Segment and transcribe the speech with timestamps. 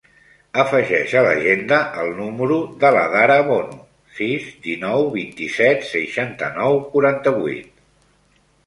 [0.61, 3.79] Afegeix a l'agenda el número de l'Adhara Bono:
[4.21, 7.73] sis, dinou, vint-i-set, seixanta-nou, quaranta-vuit.